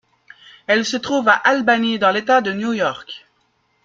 [0.65, 3.27] Elle se trouve à Albany dans l'État de New York.